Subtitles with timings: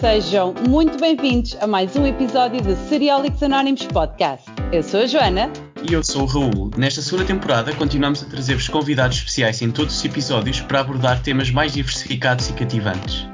[0.00, 4.50] Sejam muito bem-vindos a mais um episódio do Seriólicos Anónimos Podcast.
[4.72, 5.52] Eu sou a Joana.
[5.86, 6.70] E eu sou o Raul.
[6.74, 11.50] Nesta segunda temporada continuamos a trazer-vos convidados especiais em todos os episódios para abordar temas
[11.50, 13.26] mais diversificados e cativantes.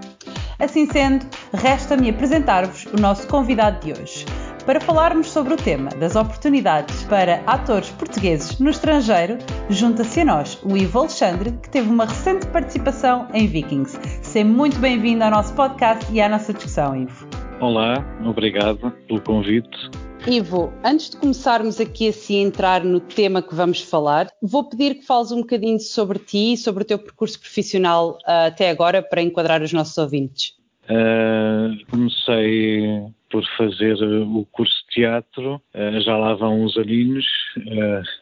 [0.58, 1.24] Assim sendo,
[1.54, 4.26] resta-me apresentar-vos o nosso convidado de hoje
[4.66, 9.38] para falarmos sobre o tema das oportunidades para atores portugueses no estrangeiro,
[9.70, 13.96] junta-se a nós o Ivo Alexandre, que teve uma recente participação em Vikings.
[14.36, 17.26] Seja muito bem-vindo ao nosso podcast e à nossa discussão, Ivo.
[17.58, 19.90] Olá, obrigado pelo convite.
[20.26, 24.96] Ivo, antes de começarmos aqui assim a entrar no tema que vamos falar, vou pedir
[24.96, 29.02] que fales um bocadinho sobre ti e sobre o teu percurso profissional uh, até agora
[29.02, 30.52] para enquadrar os nossos ouvintes.
[30.84, 37.24] Uh, comecei por fazer o curso de teatro, uh, já lá vão uns aninhos,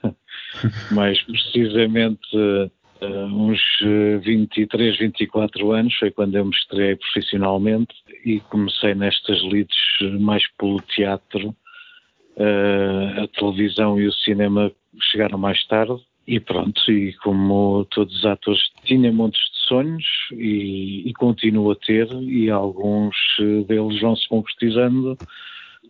[0.04, 0.14] uh,
[0.94, 2.70] mais precisamente
[3.02, 3.60] uns
[4.22, 9.76] 23, 24 anos, foi quando eu me estreiei profissionalmente e comecei nestas lides
[10.20, 11.54] mais pelo teatro.
[12.36, 14.72] a televisão e o cinema
[15.12, 21.02] chegaram mais tarde e pronto, e como todos os atores tinha montes de sonhos e,
[21.06, 23.14] e continuo a ter, e alguns
[23.66, 25.18] deles vão se concretizando,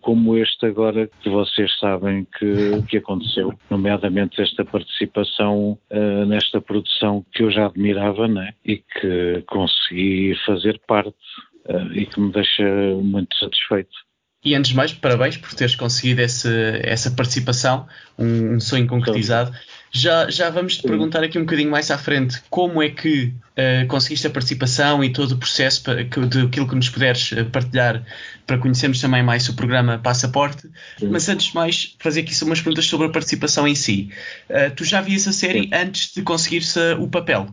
[0.04, 7.24] como este agora que vocês sabem que, que aconteceu, nomeadamente esta participação uh, nesta produção
[7.32, 8.52] que eu já admirava né?
[8.62, 11.16] e que consegui fazer parte
[11.70, 12.62] uh, e que me deixa
[13.02, 13.96] muito satisfeito.
[14.44, 16.50] E antes de mais, parabéns por teres conseguido esse,
[16.82, 17.86] essa participação,
[18.18, 19.52] um, um sonho concretizado.
[19.96, 23.86] Já, já vamos te perguntar aqui um bocadinho mais à frente como é que uh,
[23.86, 28.04] conseguiste a participação e todo o processo que, de aquilo que nos puderes eh, partilhar
[28.44, 30.68] para conhecermos também mais o programa Passaporte.
[30.98, 31.10] Sim.
[31.10, 34.10] Mas antes de mais, fazer aqui umas perguntas sobre a participação em si.
[34.50, 35.70] Uh, tu já vias a série Sim.
[35.72, 37.46] antes de conseguir-se o papel?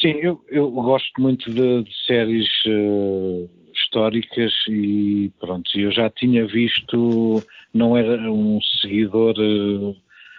[0.00, 6.46] Sim, eu, eu gosto muito de, de séries uh, históricas e pronto, eu já tinha
[6.46, 7.44] visto,
[7.74, 9.34] não era um seguidor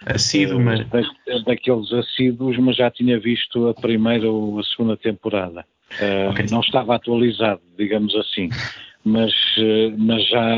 [0.04, 0.86] assíduo, mas...
[0.88, 1.00] Da,
[1.46, 5.64] daqueles assíduos, mas já tinha visto a primeira ou a segunda temporada.
[6.00, 6.46] Uh, okay.
[6.50, 8.48] Não estava atualizado, digamos assim,
[9.04, 10.56] mas, uh, mas já,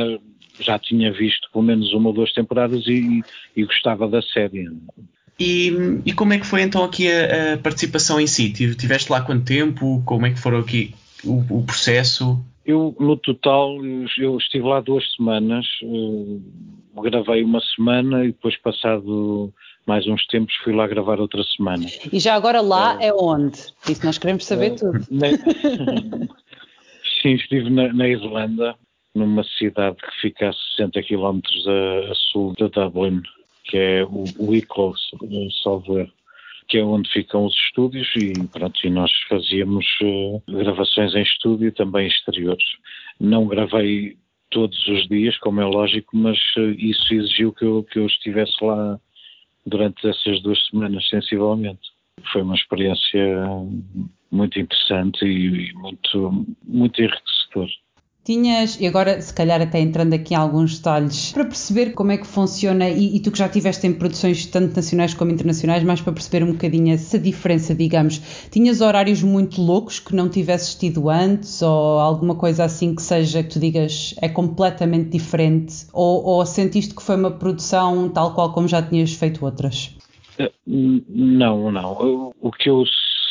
[0.60, 3.22] já tinha visto pelo menos uma ou duas temporadas e,
[3.54, 4.71] e gostava da série.
[5.38, 5.72] E,
[6.04, 8.50] e, como é que foi então aqui a, a, participação em si?
[8.50, 10.03] Tiveste lá quanto tempo?
[10.04, 12.43] Como é que foram aqui o, o processo?
[12.69, 13.79] Eu, no total,
[14.19, 16.39] eu estive lá duas semanas, uh,
[17.01, 19.51] gravei uma semana e depois, passado
[19.87, 21.87] mais uns tempos, fui lá gravar outra semana.
[22.12, 23.59] E já agora lá é, é onde?
[23.89, 24.99] Isso nós queremos saber uh, tudo.
[25.11, 25.28] Na...
[27.23, 28.75] Sim, estive na, na, Irlanda,
[29.15, 33.23] numa cidade que fica a 60 km a, a sul de Dublin,
[33.65, 34.93] que é o, o Wicklow,
[35.62, 36.12] salvo erro
[36.69, 41.73] que é onde ficam os estúdios e pronto, e nós fazíamos uh, gravações em estúdio,
[41.73, 42.65] também exteriores.
[43.19, 44.17] Não gravei
[44.51, 48.53] todos os dias, como é lógico, mas uh, isso exigiu que eu, que eu estivesse
[48.62, 49.01] lá
[49.67, 51.81] durante essas duas semanas, sensivelmente.
[52.33, 53.21] Foi uma experiência
[54.31, 57.71] muito interessante e, e muito, muito enriquecedora.
[58.28, 62.19] Tinhas, e agora se calhar até entrando aqui em alguns detalhes, para perceber como é
[62.19, 66.03] que funciona, e, e tu que já estiveste em produções tanto nacionais como internacionais, mais
[66.03, 71.09] para perceber um bocadinho essa diferença, digamos, tinhas horários muito loucos que não tivesses tido
[71.09, 76.45] antes, ou alguma coisa assim que seja, que tu digas, é completamente diferente, ou, ou
[76.45, 79.97] sentiste que foi uma produção tal qual como já tinhas feito outras?
[80.39, 82.34] Eh, não, não.
[82.43, 82.84] O que eu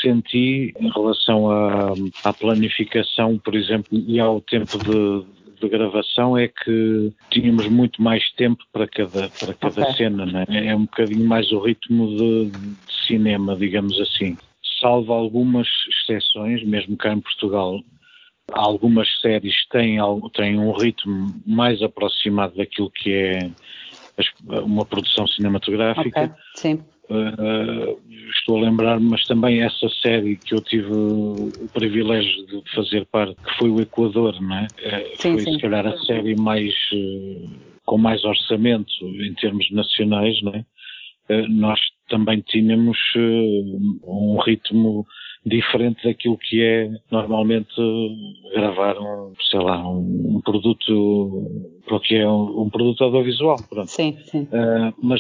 [0.08, 5.26] senti em relação à, à planificação, por exemplo, e ao tempo de,
[5.60, 9.96] de gravação é que tínhamos muito mais tempo para cada, para cada okay.
[9.96, 10.46] cena, né?
[10.50, 14.38] é um bocadinho mais o ritmo de, de, cinema, digamos assim.
[14.80, 17.80] Salvo algumas exceções, mesmo cá em Portugal,
[18.54, 19.98] algumas séries têm,
[20.34, 23.50] têm um ritmo mais aproximado daquilo que é
[24.64, 26.24] uma produção cinematográfica.
[26.24, 26.36] Okay.
[26.56, 26.84] Sim.
[27.10, 27.98] Uh,
[28.38, 33.36] estou a lembrar-me, mas também essa série que eu tive o privilégio de fazer parte,
[33.36, 34.64] que foi o Equador, não é?
[34.66, 35.54] Uh, sim, foi sim.
[35.54, 37.50] se calhar a série mais uh,
[37.86, 40.66] com mais orçamento em termos nacionais, não é?
[41.50, 41.78] nós
[42.08, 42.98] também tínhamos
[44.06, 45.06] um ritmo
[45.46, 47.76] diferente daquilo que é normalmente
[48.54, 51.52] gravar um, sei lá, um, um produto,
[51.86, 53.92] para o que é um, um produto audiovisual, pronto.
[53.92, 54.48] Sim, sim.
[55.04, 55.20] mas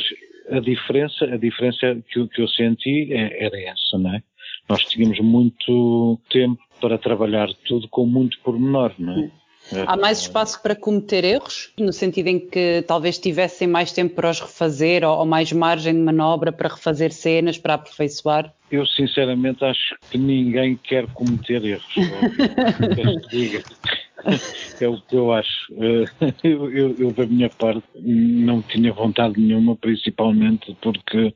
[0.52, 4.24] a diferença, a diferença que, que eu senti é, era essa, não é?
[4.70, 9.32] Nós tínhamos muito tempo para trabalhar tudo com muito pormenor, não é?
[9.86, 14.30] Há mais espaço para cometer erros, no sentido em que talvez tivessem mais tempo para
[14.30, 18.54] os refazer ou, ou mais margem de manobra para refazer cenas, para aperfeiçoar?
[18.72, 21.96] Eu sinceramente acho que ninguém quer cometer erros.
[24.82, 25.74] é o que eu acho.
[25.74, 26.06] Eh,
[26.44, 31.34] eu, eu, eu, da minha parte, não tinha vontade nenhuma, principalmente porque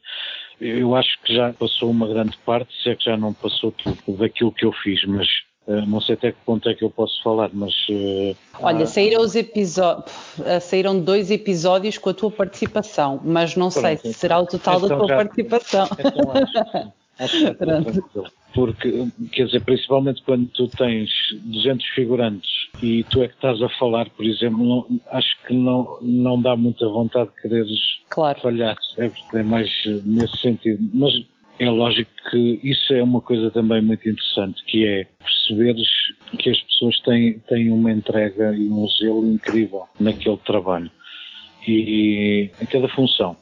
[0.60, 4.18] eu acho que já passou uma grande parte, se é que já não passou tudo
[4.18, 5.28] daquilo que eu fiz, mas
[5.68, 7.72] Uh, não sei até que ponto é que eu posso falar, mas.
[7.88, 10.12] Uh, Olha, saíram, os episódios,
[10.60, 14.78] saíram dois episódios com a tua participação, mas não Pronto, sei se será o total
[14.78, 15.88] então da tua já, participação.
[16.00, 21.10] Então acho, acho porque, quer dizer, principalmente quando tu tens
[21.44, 22.50] 200 figurantes
[22.82, 26.56] e tu é que estás a falar, por exemplo, não, acho que não, não dá
[26.56, 28.40] muita vontade de quereres claro.
[28.42, 29.70] falhar, é, é mais
[30.06, 30.80] nesse sentido.
[30.94, 31.14] Mas
[31.60, 35.88] é lógico que isso é uma coisa também muito interessante, que é perceberes
[36.40, 40.90] que as pessoas têm, têm uma entrega e um zelo incrível naquele trabalho
[41.68, 43.38] e em cada função.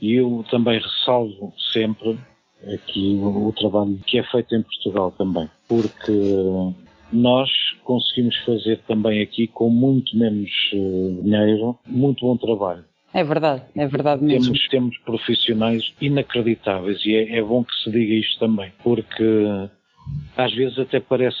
[0.00, 2.18] E eu também ressalvo sempre
[2.66, 6.12] aqui o, o trabalho que é feito em Portugal também, porque
[7.12, 7.50] nós
[7.84, 12.84] conseguimos fazer também aqui com muito menos uh, dinheiro, muito bom trabalho.
[13.12, 14.52] É verdade, é verdade mesmo.
[14.52, 19.24] Temos, temos profissionais inacreditáveis e é, é bom que se diga isto também, porque
[20.36, 21.38] às vezes até parece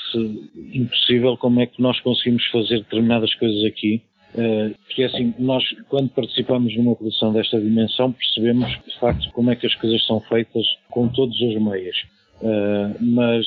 [0.72, 4.02] impossível como é que nós conseguimos fazer determinadas coisas aqui.
[4.34, 9.50] Uh, que é assim, nós quando participamos numa produção desta dimensão percebemos de facto como
[9.50, 11.96] é que as coisas são feitas com todos os meios.
[12.42, 13.46] Uh, mas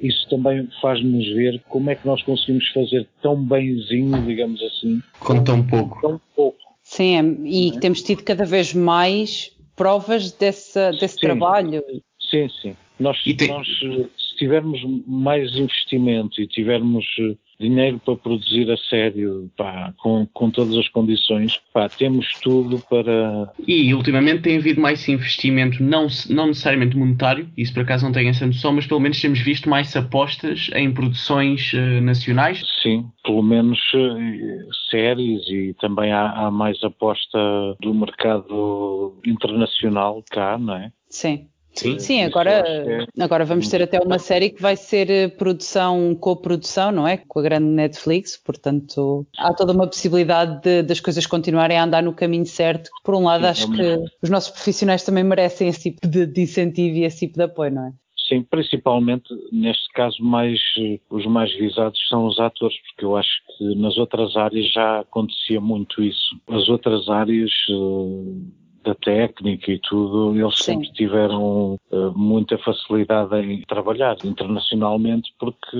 [0.00, 5.44] isso também faz-nos ver como é que nós conseguimos fazer tão bemzinho, digamos assim, com
[5.44, 6.00] tão pouco.
[6.00, 7.80] Tão pouco Sim, é, e é?
[7.80, 11.20] temos tido cada vez mais provas desse, desse sim.
[11.20, 11.82] trabalho.
[12.30, 12.76] Sim, sim.
[13.00, 13.48] Nós, tem...
[13.48, 20.26] nós, se tivermos mais investimento e tivermos eh, dinheiro para produzir a sério, pá, com,
[20.32, 23.52] com todas as condições, pá, temos tudo para.
[23.66, 28.30] E ultimamente tem havido mais investimento, não, não necessariamente monetário, isso por acaso não tenho
[28.30, 32.62] essa noção, mas pelo menos temos visto mais apostas em produções uh, nacionais.
[32.82, 37.38] Sim, pelo menos uh, séries e também há, há mais aposta
[37.80, 40.92] do mercado internacional cá, não é?
[41.08, 41.46] Sim.
[41.74, 46.14] Sim, Sim agora, é agora vamos ter até uma série que vai ser eh, produção,
[46.14, 47.16] coprodução, não é?
[47.16, 52.02] Com a grande Netflix, portanto há toda uma possibilidade de, das coisas continuarem a andar
[52.02, 52.90] no caminho certo.
[53.02, 56.42] Por um lado, Sim, acho que os nossos profissionais também merecem esse tipo de, de
[56.42, 57.92] incentivo e esse tipo de apoio, não é?
[58.28, 63.30] Sim, principalmente neste caso mais eh, os mais visados são os atores, porque eu acho
[63.58, 66.40] que nas outras áreas já acontecia muito isso.
[66.48, 68.42] As outras áreas uh,
[68.84, 70.74] da técnica e tudo, eles Sim.
[70.74, 75.76] sempre tiveram uh, muita facilidade em trabalhar internacionalmente porque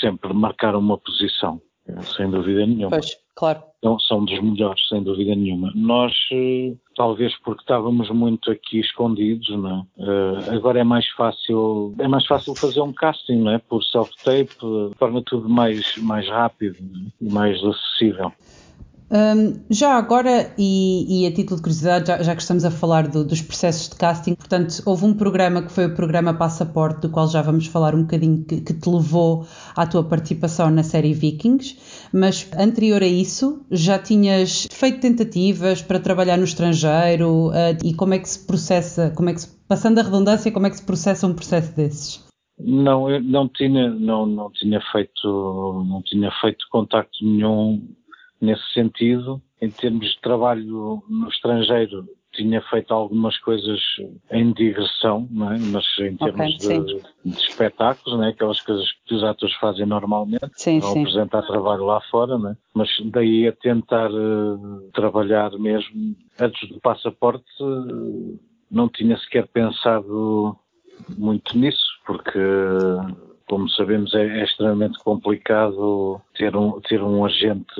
[0.00, 1.60] sempre marcaram uma posição,
[2.16, 2.90] sem dúvida nenhuma.
[2.90, 3.62] Pois, claro.
[3.78, 5.72] Então, são dos melhores, sem dúvida nenhuma.
[5.74, 6.12] Nós,
[6.94, 10.02] talvez porque estávamos muito aqui escondidos, não é?
[10.02, 13.58] uh, agora é mais fácil, é mais fácil fazer um casting, não é?
[13.58, 14.54] Por self-tape,
[14.98, 16.76] torna tudo mais, mais rápido
[17.20, 17.32] e é?
[17.32, 18.30] mais acessível.
[19.12, 23.08] Um, já agora, e, e, a título de curiosidade, já, já que estamos a falar
[23.08, 27.10] do, dos processos de casting, portanto, houve um programa que foi o programa Passaporte, do
[27.10, 31.12] qual já vamos falar um bocadinho, que, que te levou à tua participação na série
[31.12, 31.76] Vikings,
[32.12, 38.14] mas anterior a isso, já tinhas feito tentativas para trabalhar no estrangeiro uh, e como
[38.14, 40.86] é que se processa, como é que se, passando a redundância, como é que se
[40.86, 42.24] processa um processo desses?
[42.62, 47.82] Não, eu não tinha, não, não tinha feito, não tinha feito contacto nenhum
[48.40, 49.40] nesse sentido.
[49.60, 53.80] Em termos de trabalho no estrangeiro, tinha feito algumas coisas
[54.30, 55.58] em digressão, é?
[55.58, 58.28] mas em termos okay, de, de, espetáculos, é?
[58.28, 61.00] aquelas coisas que os atores fazem normalmente, sim, vão sim.
[61.00, 62.56] apresentar trabalho lá fora, é?
[62.72, 68.38] mas daí a tentar uh, trabalhar mesmo antes do passaporte, uh,
[68.70, 70.56] não tinha sequer pensado
[71.18, 72.38] muito nisso, porque
[73.50, 77.74] como sabemos, é, é, extremamente complicado ter um, ter um agente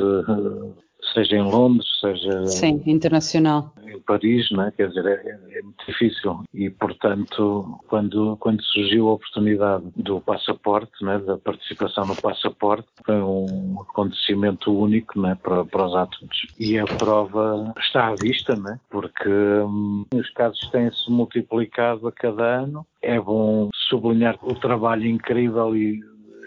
[1.14, 3.72] seja em Londres, seja Sim, internacional.
[3.82, 4.72] em Paris, né?
[4.76, 6.40] quer dizer, é, é, muito difícil.
[6.52, 11.18] E, portanto, quando, quando surgiu a oportunidade do passaporte, né?
[11.18, 15.36] da participação no passaporte, foi um acontecimento único né?
[15.42, 16.46] para, para os atores.
[16.58, 18.78] E a prova está à vista, né?
[18.90, 22.86] porque hum, os casos têm-se multiplicado a cada ano.
[23.02, 26.00] É bom sublinhar o trabalho incrível e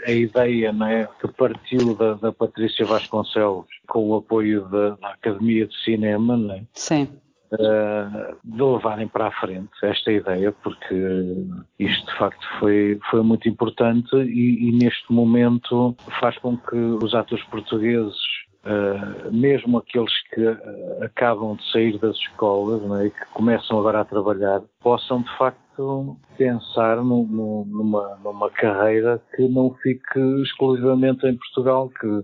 [0.05, 5.67] a ideia né, que partiu da, da Patrícia Vasconcelos com o apoio da, da Academia
[5.67, 7.07] de Cinema, né, Sim.
[7.51, 10.95] Uh, de levarem para a frente esta ideia, porque
[11.77, 17.13] isto de facto foi, foi muito importante e, e neste momento faz com que os
[17.13, 18.15] atores portugueses
[18.65, 23.99] Uh, mesmo aqueles que uh, acabam de sair das escolas né, e que começam agora
[23.99, 25.59] a trabalhar, possam de facto
[26.37, 32.23] pensar no, no, numa, numa carreira que não fique exclusivamente em Portugal, que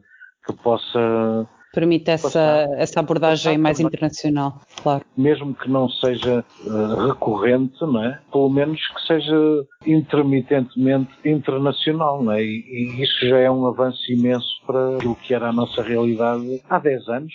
[0.49, 5.05] que possa permite essa, essa abordagem mais internacional, claro.
[5.15, 8.19] Mesmo que não seja uh, recorrente, não é?
[8.31, 9.35] pelo menos que seja
[9.85, 12.43] intermitentemente internacional, não é?
[12.43, 12.65] E,
[12.97, 16.79] e, isso já é um avanço imenso para o que era a nossa realidade há
[16.79, 17.33] 10 anos.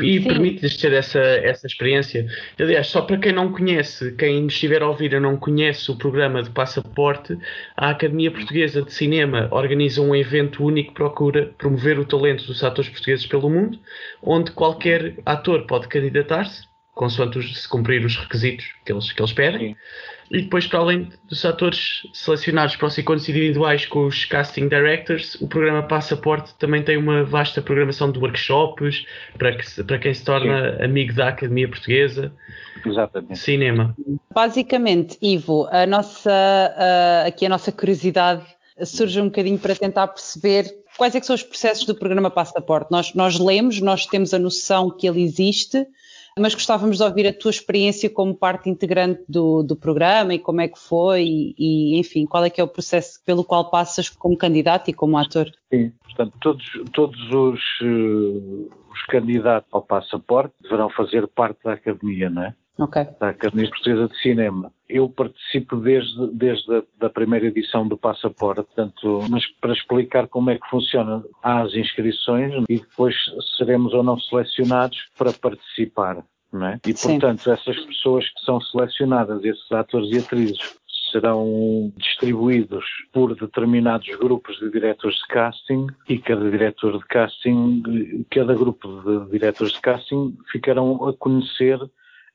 [0.00, 2.26] E, permite-lhes ter essa, essa experiência.
[2.58, 6.42] Aliás, só para quem não conhece, quem estiver a ouvir e não conhece o programa
[6.42, 7.36] de passaporte,
[7.76, 12.64] a Academia Portuguesa de Cinema organiza um evento único que procura promover o talento dos
[12.64, 13.78] atores portugueses pelo mundo,
[14.22, 19.68] onde qualquer ator pode candidatar-se, consoante se cumprir os requisitos que eles, que eles pedem.
[19.68, 19.76] Sim.
[20.28, 25.36] E depois, para além dos atores selecionados para os encontros individuais com os casting directors,
[25.36, 29.06] o programa Passaporte também tem uma vasta programação de workshops
[29.38, 30.84] para, que, para quem se torna Sim.
[30.84, 32.32] amigo da Academia Portuguesa.
[32.84, 33.38] Exatamente.
[33.38, 33.94] Cinema.
[34.34, 38.44] Basicamente, Ivo, a nossa, uh, aqui a nossa curiosidade
[38.84, 40.64] surge um bocadinho para tentar perceber
[40.96, 42.90] quais é são os processos do programa Passaporte.
[42.90, 45.86] Nós, nós lemos, nós temos a noção que ele existe,
[46.38, 50.60] mas gostávamos de ouvir a tua experiência como parte integrante do, do programa e como
[50.60, 54.10] é que foi e, e, enfim, qual é que é o processo pelo qual passas
[54.10, 55.50] como candidato e como ator?
[55.72, 62.28] Sim, portanto, todos, todos os, uh, os candidatos ao passaporte deverão fazer parte da academia,
[62.28, 62.54] não é?
[62.78, 63.06] Okay.
[63.18, 64.72] da Academia Portuguesa de Cinema.
[64.88, 70.50] Eu participo desde, desde a da primeira edição do Passaporte, portanto, mas para explicar como
[70.50, 73.14] é que funciona, há as inscrições e depois
[73.56, 76.22] seremos ou não selecionados para participar.
[76.52, 76.80] Não é?
[76.86, 77.18] E, Sim.
[77.18, 80.76] portanto, essas pessoas que são selecionadas, esses atores e atrizes,
[81.10, 88.54] serão distribuídos por determinados grupos de diretores de casting e cada diretor de casting, cada
[88.54, 91.78] grupo de diretores de casting ficarão a conhecer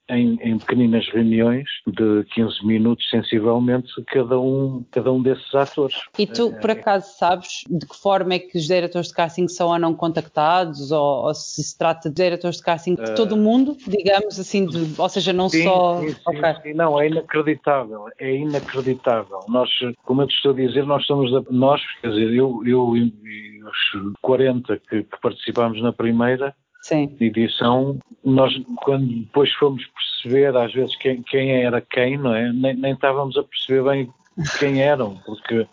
[0.10, 5.96] em, em, pequeninas reuniões de 15 minutos, sensivelmente, cada um, cada um desses atores.
[6.18, 9.70] E tu, por acaso, sabes de que forma é que os diretores de casting são
[9.70, 13.38] ou não contactados, ou, ou se se trata de diretores de casting de todo o
[13.38, 16.00] mundo, digamos assim, de, ou seja, não sim, só...
[16.00, 16.56] Sim, sim, okay.
[16.64, 19.40] sim, não, é inacreditável, é inacreditável.
[19.48, 19.70] Nós,
[20.04, 23.14] como eu te estou a dizer, nós somos, da, nós, quer dizer, eu, eu e,
[23.24, 27.16] e os 40 que, que participámos na primeira, Sim.
[27.20, 32.52] edição, nós quando depois fomos perceber às vezes quem, quem era quem, não é?
[32.52, 34.14] Nem, nem estávamos a perceber bem
[34.60, 35.68] quem eram, porque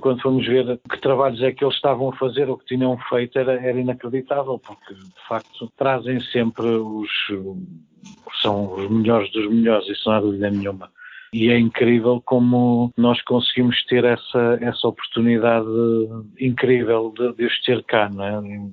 [0.00, 3.38] quando fomos ver que trabalhos é que eles estavam a fazer ou que tinham feito
[3.38, 7.10] era, era inacreditável, porque de facto trazem sempre os
[8.40, 10.90] são os melhores dos melhores, isso não há dúvida nenhuma.
[11.32, 15.66] E é incrível como nós conseguimos ter essa, essa oportunidade
[16.38, 18.70] incrível de, de os ter cá, não é?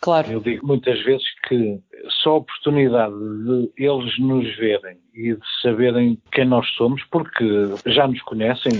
[0.00, 0.30] Claro.
[0.30, 1.78] Eu digo muitas vezes que
[2.22, 7.44] só a oportunidade de eles nos verem e de saberem quem nós somos, porque
[7.86, 8.72] já nos conhecem,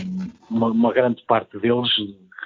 [0.51, 1.91] uma, uma grande parte deles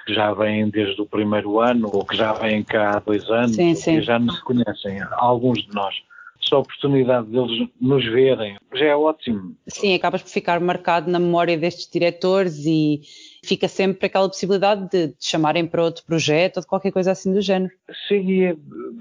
[0.05, 3.55] que já vêm desde o primeiro ano ou que já vêm cá há dois anos,
[3.55, 4.01] sim, sim.
[4.01, 5.95] já nos conhecem, alguns de nós.
[6.41, 9.55] Só a oportunidade deles nos verem já é ótimo.
[9.67, 13.01] Sim, acabas por ficar marcado na memória destes diretores e,
[13.45, 17.33] fica sempre aquela possibilidade de, de chamarem para outro projeto ou de qualquer coisa assim
[17.33, 17.71] do género.
[18.07, 18.57] Sim,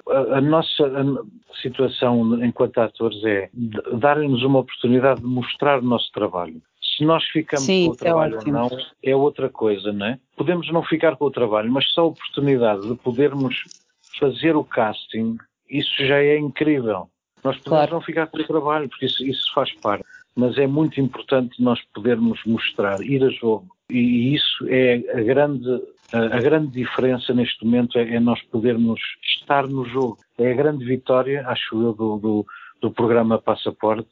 [0.09, 3.51] a, a nossa a situação enquanto atores é
[3.99, 6.61] darem-nos uma oportunidade de mostrar o nosso trabalho.
[6.97, 8.69] Se nós ficamos Sim, com o é trabalho é ou não,
[9.03, 10.19] é outra coisa, não é?
[10.37, 13.65] Podemos não ficar com o trabalho, mas só a oportunidade de podermos
[14.19, 15.37] fazer o casting,
[15.69, 17.09] isso já é incrível.
[17.43, 17.95] Nós podemos claro.
[17.95, 20.05] não ficar com o trabalho, porque isso, isso faz parte.
[20.37, 25.83] Mas é muito importante nós podermos mostrar, ir a jogo, e isso é a grande,
[26.13, 30.19] a grande diferença neste momento é, é nós podermos estar no jogo.
[30.39, 32.47] É a grande vitória, acho eu, do, do,
[32.81, 34.11] do programa Passaporte,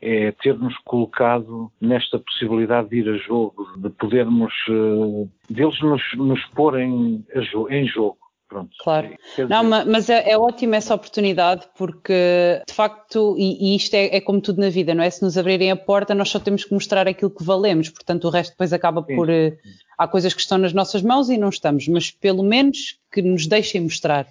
[0.00, 6.44] é ter-nos colocado nesta possibilidade de ir a jogo, de podermos, uh, deles nos, nos
[6.46, 7.24] pôr em,
[7.70, 8.18] em jogo.
[8.48, 8.70] Pronto.
[8.80, 9.10] Claro.
[9.48, 14.20] Não, mas é, é ótima essa oportunidade porque, de facto, e, e isto é, é,
[14.22, 15.10] como tudo na vida, não é?
[15.10, 18.30] Se nos abrirem a porta, nós só temos que mostrar aquilo que valemos, portanto, o
[18.30, 19.16] resto depois acaba Sim.
[19.16, 19.28] por.
[19.28, 19.54] Uh,
[19.98, 23.46] há coisas que estão nas nossas mãos e não estamos, mas pelo menos que nos
[23.46, 24.26] deixem mostrar.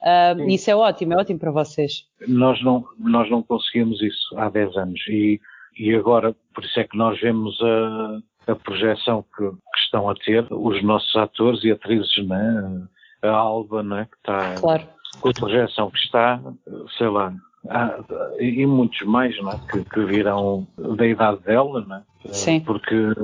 [0.00, 2.04] Uh, isso é ótimo, é ótimo para vocês.
[2.26, 5.40] Nós não, nós não conseguimos isso há 10 anos e,
[5.78, 10.14] e agora, por isso é que nós vemos a, a projeção que, que estão a
[10.14, 12.97] ter os nossos atores e atrizes, não é?
[13.22, 14.82] A Alba, né, que está claro.
[15.20, 16.40] com a projeção que está,
[16.96, 17.32] sei lá,
[17.68, 17.98] há,
[18.38, 22.60] e muitos mais né, que, que virão da idade dela, né, Sim.
[22.60, 23.14] porque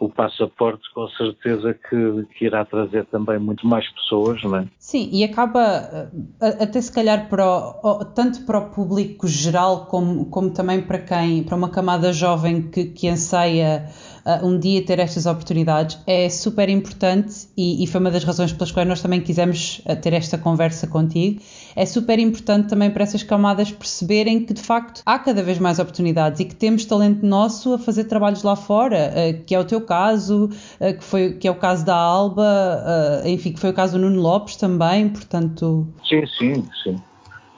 [0.00, 4.66] o passaporte com certeza que, que, irá trazer também muito mais pessoas, não é?
[4.78, 10.50] Sim, e acaba até se calhar para o, tanto para o público geral como, como
[10.50, 13.88] também para quem, para uma camada jovem que, que anseia
[14.28, 18.52] uh, um dia ter estas oportunidades é super importante e, e, foi uma das razões
[18.52, 21.40] pelas quais nós também quisemos uh, ter esta conversa contigo.
[21.74, 25.78] É super importante também para essas camadas perceberem que de facto há cada vez mais
[25.78, 29.64] oportunidades e que temos talento nosso a fazer trabalhos lá fora, uh, que é o
[29.64, 33.98] teu caso, que, foi, que é o caso da Alba, enfim, que foi o caso
[33.98, 35.86] do Nuno Lopes também, portanto.
[36.06, 36.96] Sim, sim, sim.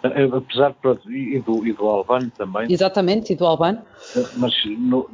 [0.02, 0.74] Apesar
[1.04, 2.70] de, e do, e do Albano também.
[2.70, 3.80] Exatamente, e do Albano.
[4.36, 5.08] Mas no,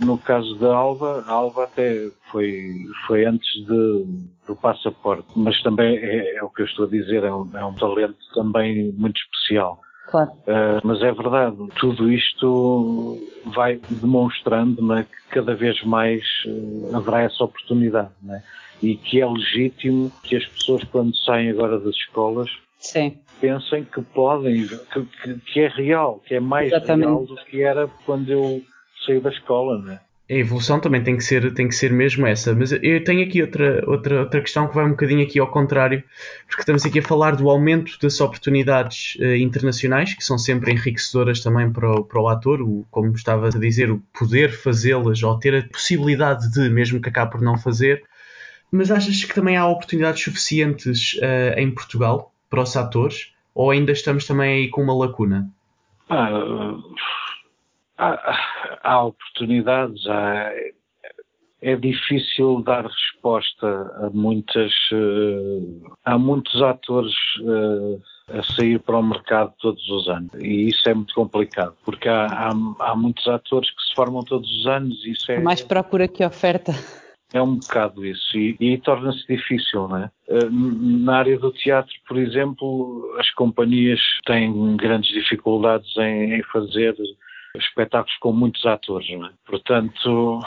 [0.00, 4.06] no caso da Alva, a Alva até foi, foi antes de,
[4.46, 7.64] do passaporte, mas também é, é, o que eu estou a dizer, é um, é
[7.64, 9.80] um talento também muito especial.
[10.08, 10.30] Claro.
[10.30, 17.22] Uh, mas é verdade, tudo isto vai demonstrando né, que cada vez mais uh, haverá
[17.22, 18.42] essa oportunidade né?
[18.82, 23.18] e que é legítimo que as pessoas, quando saem agora das escolas, Sim.
[23.38, 27.08] pensem que podem, que, que, que, é real, que é mais Exatamente.
[27.08, 28.62] real do que era quando eu
[29.08, 30.00] saí da escola, né?
[30.30, 32.54] A evolução também tem que ser, tem que ser mesmo essa.
[32.54, 36.04] Mas eu tenho aqui outra, outra, outra questão que vai um bocadinho aqui ao contrário,
[36.46, 41.40] porque estamos aqui a falar do aumento das oportunidades uh, internacionais, que são sempre enriquecedoras
[41.40, 45.38] também para o, para o ator, o, como estava a dizer, o poder fazê-las ou
[45.38, 48.02] ter a possibilidade de, mesmo que acabe por não fazer.
[48.70, 53.32] Mas achas que também há oportunidades suficientes uh, em Portugal para os atores?
[53.54, 55.48] Ou ainda estamos também aí com uma lacuna?
[56.10, 56.74] Ah,
[57.98, 60.52] há, há oportunidades, há,
[61.60, 64.72] é difícil dar resposta a muitas.
[64.92, 67.12] Uh, há muitos atores
[67.42, 68.00] uh,
[68.32, 72.26] a sair para o mercado todos os anos e isso é muito complicado porque há,
[72.26, 72.50] há,
[72.80, 75.40] há muitos atores que se formam todos os anos e isso é.
[75.40, 76.72] Mais procura que oferta.
[77.32, 80.10] É um bocado isso e, e torna-se difícil, não é?
[80.28, 86.96] Eh, na área do teatro, por exemplo, as companhias têm grandes dificuldades em, em fazer
[87.56, 89.30] espetáculos com muitos atores, não é?
[89.46, 90.40] Portanto,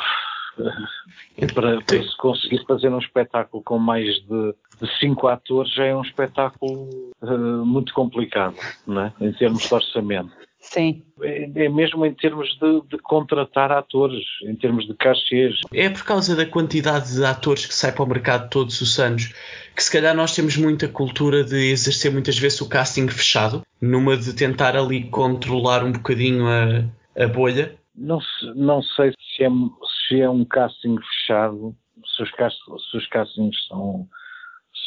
[1.53, 5.95] para, para, se conseguir fazer um espetáculo com mais de, de cinco atores já é
[5.95, 6.89] um espetáculo
[7.21, 9.13] uh, muito complicado, não é?
[9.19, 10.31] Em termos de orçamento.
[10.59, 11.01] Sim.
[11.23, 15.55] É, é mesmo em termos de, de, contratar atores, em termos de cachês.
[15.73, 19.33] É por causa da quantidade de atores que sai para o mercado todos os anos
[19.75, 24.15] que se calhar nós temos muita cultura de exercer muitas vezes o casting fechado, numa
[24.15, 27.75] de tentar ali controlar um bocadinho a, a bolha?
[27.95, 28.19] Não,
[28.55, 29.49] não sei se é,
[30.07, 31.75] se é um casting fechado,
[32.15, 34.07] se os, cast, se os castings são,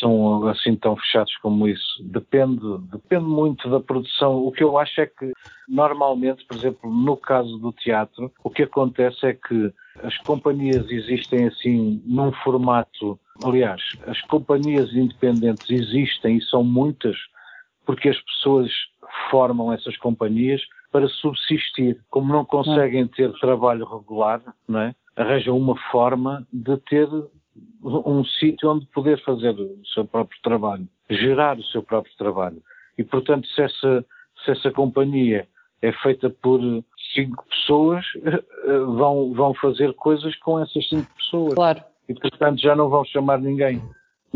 [0.00, 2.02] são assim tão fechados como isso.
[2.04, 4.44] Depende, depende muito da produção.
[4.44, 5.33] O que eu acho é que,
[5.68, 11.46] normalmente, por exemplo, no caso do teatro, o que acontece é que as companhias existem
[11.46, 13.18] assim num formato.
[13.44, 17.16] Aliás, as companhias independentes existem e são muitas
[17.85, 18.70] porque as pessoas
[19.31, 22.01] formam essas companhias para subsistir.
[22.11, 24.94] Como não conseguem ter trabalho regular, não é?
[25.16, 27.09] arranjam uma forma de ter
[27.85, 32.62] um sítio onde poder fazer o seu próprio trabalho, gerar o seu próprio trabalho.
[32.99, 34.05] E, portanto, se essa,
[34.44, 35.47] se essa companhia
[35.83, 36.61] é feita por
[37.14, 38.05] cinco pessoas,
[38.97, 41.55] vão, vão fazer coisas com essas cinco pessoas.
[41.55, 41.83] Claro.
[42.09, 43.83] E, portanto, já não vão chamar ninguém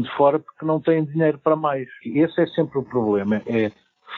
[0.03, 1.89] de fora porque não têm dinheiro para mais.
[2.05, 3.71] E esse é sempre o problema, é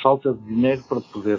[0.03, 1.39] falta de dinheiro para poder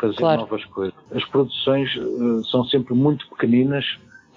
[0.00, 0.40] fazer claro.
[0.42, 0.94] novas coisas.
[1.12, 3.84] As produções uh, são sempre muito pequeninas,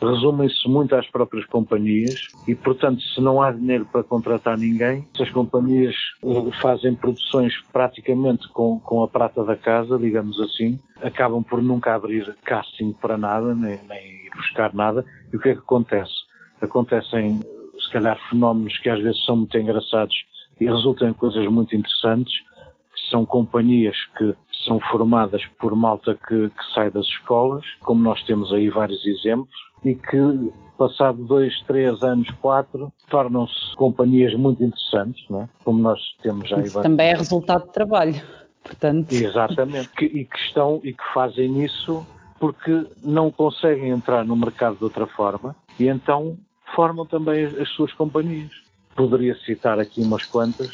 [0.01, 5.23] resumem-se muito às próprias companhias e, portanto, se não há dinheiro para contratar ninguém, se
[5.23, 11.43] as companhias uh, fazem produções praticamente com, com a prata da casa, digamos assim, acabam
[11.43, 15.05] por nunca abrir casting para nada, nem, nem buscar nada.
[15.31, 16.13] E o que é que acontece?
[16.61, 17.39] Acontecem,
[17.85, 20.15] se calhar, fenómenos que às vezes são muito engraçados
[20.59, 26.49] e resultam em coisas muito interessantes, que são companhias que são formadas por malta que,
[26.49, 32.01] que sai das escolas, como nós temos aí vários exemplos, e que, passado dois, três
[32.01, 35.49] anos, quatro, tornam-se companhias muito interessantes, não é?
[35.63, 36.73] como nós temos aí vários.
[36.73, 38.15] Também é resultado de trabalho,
[38.63, 39.11] portanto.
[39.11, 42.05] Exatamente, que, e que estão e que fazem isso
[42.39, 46.37] porque não conseguem entrar no mercado de outra forma e então
[46.75, 48.51] formam também as suas companhias.
[48.95, 50.69] Poderia citar aqui umas quantas,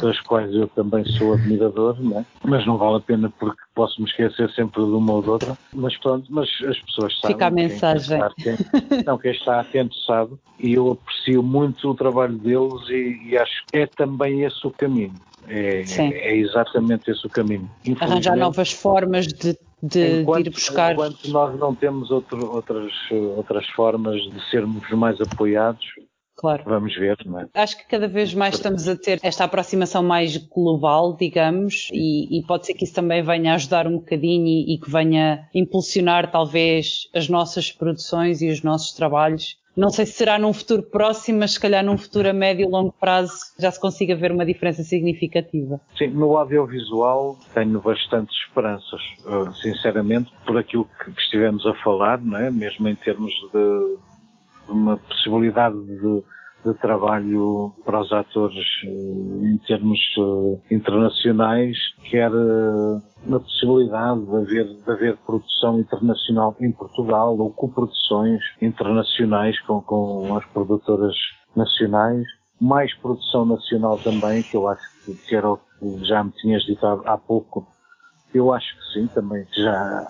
[0.00, 2.26] das quais eu também sou admirador, não é?
[2.44, 5.56] mas não vale a pena porque posso me esquecer sempre de uma ou de outra.
[5.72, 7.36] Mas pronto, mas as pessoas sabem.
[7.36, 8.20] Fica a mensagem.
[8.36, 10.34] Quem está, não, quem está atento sabe.
[10.58, 14.70] E eu aprecio muito o trabalho deles e, e acho que é também esse o
[14.72, 15.14] caminho.
[15.46, 17.70] É, é, exatamente esse o caminho.
[18.00, 20.92] Arranjar novas formas de, de, enquanto, de, ir buscar.
[20.92, 22.92] Enquanto nós não temos outro, outras,
[23.36, 25.84] outras formas de sermos mais apoiados,
[26.34, 26.64] Claro.
[26.64, 27.46] Vamos ver, não é?
[27.54, 32.42] Acho que cada vez mais estamos a ter esta aproximação mais global, digamos, e, e
[32.44, 36.32] pode ser que isso também venha a ajudar um bocadinho e, e que venha impulsionar
[36.32, 41.40] talvez as nossas produções e os nossos trabalhos não sei se será num futuro próximo,
[41.40, 44.44] mas se calhar num futuro a médio e longo prazo já se consiga ver uma
[44.44, 45.80] diferença significativa.
[45.96, 52.38] Sim, no audiovisual tenho bastantes esperanças, eh, sinceramente, por aquilo que estivemos a falar, não
[52.38, 52.50] é?
[52.50, 53.96] mesmo em termos de
[54.68, 56.22] uma possibilidade de
[56.64, 61.76] de trabalho para os atores eh, em termos eh, internacionais,
[62.08, 69.60] quer eh, na possibilidade de haver, de haver produção internacional em Portugal ou coproduções internacionais
[69.62, 71.16] com, com as produtoras
[71.56, 72.24] nacionais,
[72.60, 74.82] mais produção nacional também, que eu acho
[75.26, 77.66] que era o que já me tinhas dito há, há pouco.
[78.32, 80.06] Eu acho que sim, também que já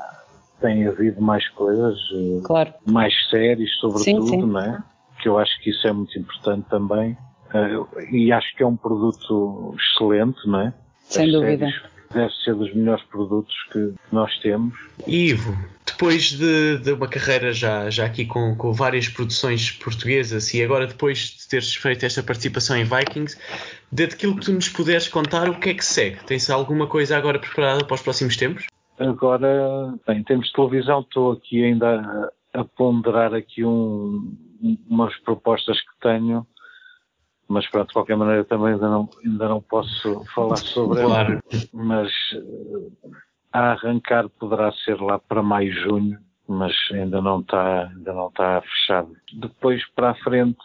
[0.60, 1.98] tem havido mais coisas,
[2.44, 2.72] claro.
[2.86, 4.46] mais séries, sobretudo, sim, sim.
[4.46, 4.84] não é?
[5.22, 7.16] Que eu acho que isso é muito importante também.
[7.54, 10.74] Uh, e acho que é um produto excelente, não é?
[11.00, 11.68] Sem As dúvida.
[12.12, 14.74] Deve ser dos melhores produtos que nós temos.
[15.06, 15.56] Ivo,
[15.86, 20.86] depois de, de, uma carreira já, já aqui com, com, várias produções portuguesas e agora
[20.86, 23.38] depois de teres feito esta participação em Vikings,
[23.90, 26.22] daquilo que tu nos puderes contar, o que é que segue?
[26.24, 28.66] Tens alguma coisa agora preparada para os próximos tempos?
[28.98, 34.36] Agora, bem, em termos de televisão, estou aqui ainda a, a ponderar aqui um,
[34.88, 36.46] umas propostas que tenho,
[37.48, 41.32] mas pronto, de qualquer maneira também ainda não, ainda não posso falar sobre claro.
[41.32, 42.92] ela, mas uh,
[43.52, 48.62] a arrancar poderá ser lá para maio, junho, mas ainda não está, ainda não está
[48.62, 49.12] fechado.
[49.34, 50.64] Depois para a frente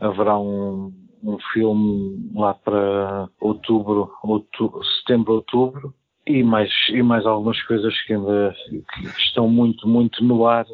[0.00, 5.94] haverá um, um filme lá para outubro, outubro setembro, outubro,
[6.26, 10.66] e mais, e mais algumas coisas que ainda que estão muito, muito no ar,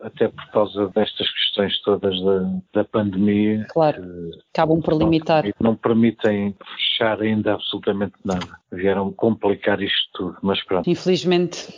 [0.00, 3.66] até por causa destas questões todas da, da pandemia.
[3.70, 4.02] Claro,
[4.52, 5.44] acabam por limitar.
[5.44, 8.58] Não, não permitem fechar ainda absolutamente nada.
[8.72, 10.88] Vieram complicar isto tudo, mas pronto.
[10.88, 11.68] Infelizmente.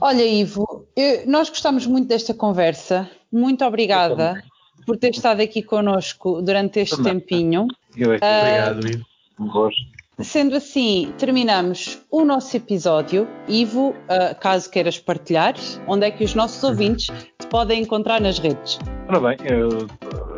[0.00, 3.10] Olha, Ivo, eu, nós gostamos muito desta conversa.
[3.32, 4.42] Muito obrigada
[4.84, 7.20] por ter estado aqui connosco durante este Também.
[7.20, 7.66] tempinho.
[7.96, 9.06] Eu é que uh, obrigado, Ivo.
[9.38, 9.95] Um gosto.
[10.22, 13.28] Sendo assim, terminamos o nosso episódio.
[13.46, 15.52] Ivo, uh, caso queiras partilhar,
[15.86, 18.78] onde é que os nossos ouvintes te podem encontrar nas redes?
[19.08, 19.68] Ora bem, eu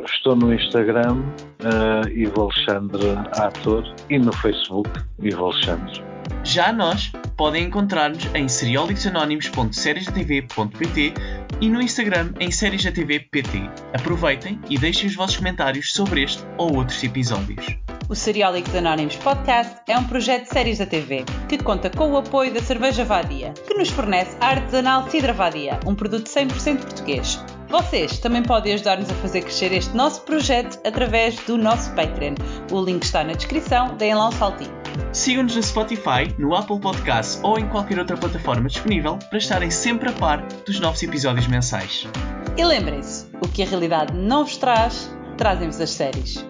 [0.05, 1.23] estou no Instagram,
[1.63, 4.91] uh, Ivo Alexandre Ator, e no Facebook,
[5.23, 6.03] Ivo Alexandre.
[6.43, 11.15] Já nós podem encontrar-nos em seriolicanónimos.seriesdatv.pt
[11.61, 13.71] e no Instagram em seriesdatv.pt.
[13.95, 17.79] Aproveitem e deixem os vossos comentários sobre este ou outros episódios.
[18.09, 22.17] O Seriólicos Anónimos Podcast é um projeto de séries da TV que conta com o
[22.17, 27.39] apoio da Cerveja Vadia, que nos fornece a artesanal Cidra Vadia, um produto 100% português.
[27.69, 32.35] Vocês também podem ajudar-nos a fazer crescer este nosso projeto através do nosso Patreon.
[32.73, 34.73] O link está na descrição, deem lá um saltinho.
[35.13, 40.09] Sigam-nos no Spotify, no Apple Podcasts ou em qualquer outra plataforma disponível para estarem sempre
[40.09, 42.09] a par dos novos episódios mensais.
[42.57, 46.43] E lembrem-se, o que a realidade não vos traz, trazem-vos as séries.